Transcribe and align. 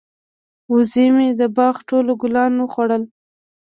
وزې 0.73 1.05
مې 1.15 1.27
د 1.39 1.41
باغ 1.57 1.75
ټول 1.89 2.07
ګلان 2.21 2.53
وخوړل. 2.59 3.03